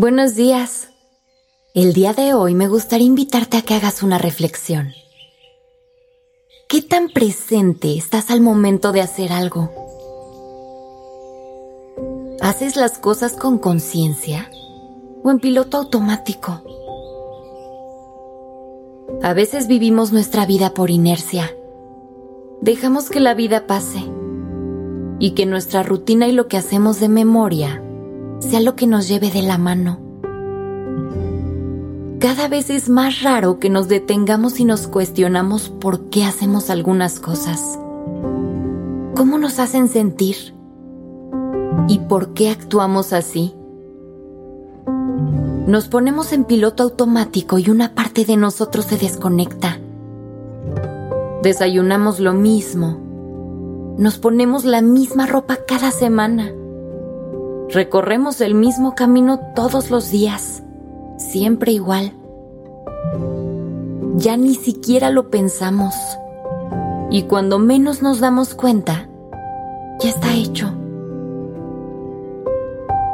[0.00, 0.88] Buenos días.
[1.74, 4.94] El día de hoy me gustaría invitarte a que hagas una reflexión.
[6.70, 9.70] ¿Qué tan presente estás al momento de hacer algo?
[12.40, 14.50] ¿Haces las cosas con conciencia
[15.22, 16.62] o en piloto automático?
[19.22, 21.54] A veces vivimos nuestra vida por inercia.
[22.62, 24.02] Dejamos que la vida pase
[25.18, 27.82] y que nuestra rutina y lo que hacemos de memoria
[28.40, 29.98] sea lo que nos lleve de la mano.
[32.18, 37.20] Cada vez es más raro que nos detengamos y nos cuestionamos por qué hacemos algunas
[37.20, 37.78] cosas.
[39.14, 40.54] ¿Cómo nos hacen sentir?
[41.88, 43.54] ¿Y por qué actuamos así?
[45.66, 49.78] Nos ponemos en piloto automático y una parte de nosotros se desconecta.
[51.42, 52.98] Desayunamos lo mismo.
[53.96, 56.52] Nos ponemos la misma ropa cada semana
[57.72, 60.64] Recorremos el mismo camino todos los días,
[61.18, 62.12] siempre igual.
[64.16, 65.94] Ya ni siquiera lo pensamos.
[67.12, 69.08] Y cuando menos nos damos cuenta,
[70.00, 70.72] ya está hecho.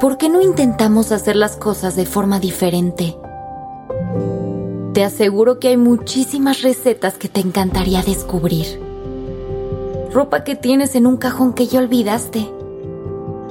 [0.00, 3.16] ¿Por qué no intentamos hacer las cosas de forma diferente?
[4.94, 8.82] Te aseguro que hay muchísimas recetas que te encantaría descubrir.
[10.12, 12.59] Ropa que tienes en un cajón que ya olvidaste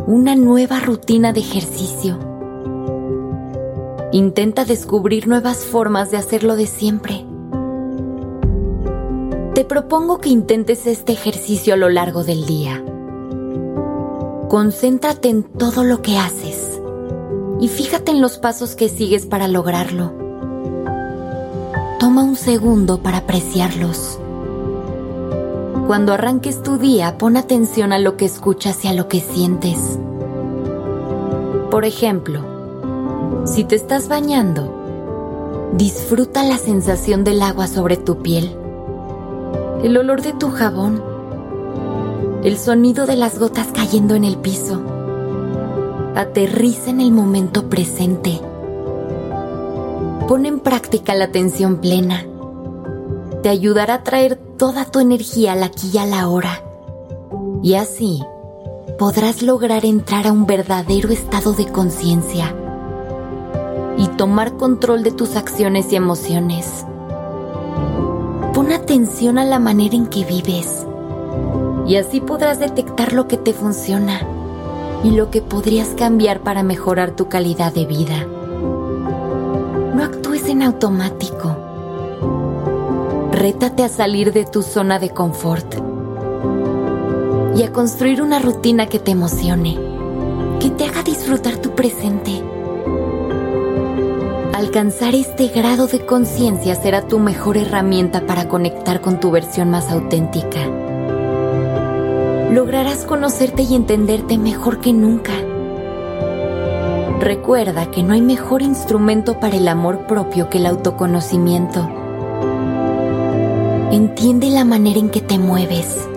[0.08, 2.18] una nueva rutina de ejercicio.
[4.12, 7.26] Intenta descubrir nuevas formas de hacerlo de siempre.
[9.54, 12.84] Te propongo que intentes este ejercicio a lo largo del día.
[14.48, 16.82] Concéntrate en todo lo que haces
[17.59, 20.14] y fíjate en los pasos que sigues para lograrlo.
[22.00, 24.19] Toma un segundo para apreciarlos.
[25.90, 29.98] Cuando arranques tu día, pon atención a lo que escuchas y a lo que sientes.
[31.72, 32.42] Por ejemplo,
[33.48, 38.56] si te estás bañando, disfruta la sensación del agua sobre tu piel,
[39.84, 41.02] el olor de tu jabón,
[42.44, 44.84] el sonido de las gotas cayendo en el piso.
[46.14, 48.40] Aterriza en el momento presente.
[50.28, 52.28] Pon en práctica la atención plena.
[53.42, 56.62] Te ayudará a traer toda tu energía al aquí y a la hora.
[57.64, 58.22] Y así
[59.00, 62.53] podrás lograr entrar a un verdadero estado de conciencia
[63.97, 66.86] y tomar control de tus acciones y emociones.
[68.53, 70.86] Pon atención a la manera en que vives
[71.88, 74.20] y así podrás detectar lo que te funciona
[75.06, 78.28] y lo que podrías cambiar para mejorar tu calidad de vida.
[79.96, 81.69] No actúes en automático
[83.40, 85.76] Rétate a salir de tu zona de confort
[87.56, 89.78] y a construir una rutina que te emocione,
[90.60, 92.44] que te haga disfrutar tu presente.
[94.52, 99.90] Alcanzar este grado de conciencia será tu mejor herramienta para conectar con tu versión más
[99.90, 100.59] auténtica.
[102.52, 105.32] Lograrás conocerte y entenderte mejor que nunca.
[107.22, 111.98] Recuerda que no hay mejor instrumento para el amor propio que el autoconocimiento.
[113.91, 116.08] Entiende la manera en que te mueves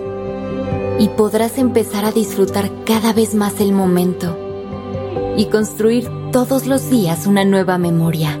[0.99, 4.37] y podrás empezar a disfrutar cada vez más el momento
[5.37, 8.39] y construir todos los días una nueva memoria.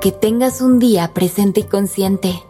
[0.00, 2.42] Que tengas un día presente y consciente.